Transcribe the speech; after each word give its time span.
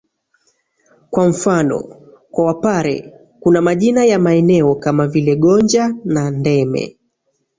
Kwa 1.09 1.27
mfano 1.27 1.79
kwa 2.31 2.45
Wapare 2.45 3.13
kuna 3.39 3.61
majina 3.61 4.05
ya 4.05 4.19
maeneo 4.19 4.75
kama 4.75 5.07
vile 5.07 5.35
Gonja 5.35 5.95
na 6.05 6.31
Ndeme 6.31 6.97